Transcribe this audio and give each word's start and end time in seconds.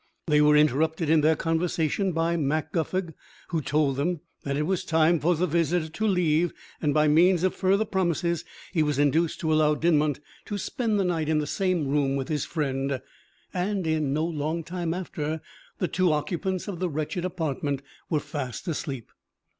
They 0.25 0.41
were 0.41 0.57
interrupted 0.57 1.11
in 1.11 1.21
their 1.21 1.35
conversation 1.35 2.11
by 2.11 2.35
Mac 2.35 2.71
Guffog, 2.71 3.13
who 3.49 3.61
told 3.61 3.97
them 3.97 4.21
that 4.43 4.57
it 4.57 4.63
was 4.63 4.83
time 4.83 5.19
for 5.19 5.35
the 5.35 5.45
visitor 5.45 5.89
to 5.89 6.07
leave; 6.07 6.53
but 6.81 6.91
by 6.91 7.07
means 7.07 7.43
of 7.43 7.53
further 7.53 7.85
promises 7.85 8.43
he 8.73 8.81
was 8.81 8.97
induced 8.97 9.39
to 9.41 9.53
allow 9.53 9.75
Dinmont 9.75 10.19
to 10.45 10.57
spend 10.57 10.99
the 10.99 11.03
night 11.05 11.29
in 11.29 11.37
the 11.37 11.45
same 11.45 11.87
room 11.87 12.15
with 12.15 12.29
his 12.29 12.45
friend; 12.45 12.99
and 13.53 13.85
in 13.85 14.11
no 14.11 14.25
longtime 14.25 14.95
after 14.95 15.39
the 15.77 15.87
two 15.87 16.11
occupants 16.11 16.67
of 16.67 16.79
the 16.79 16.89
wretched 16.89 17.23
apartment 17.23 17.83
were 18.09 18.19
fast 18.19 18.67
asleep. 18.67 19.11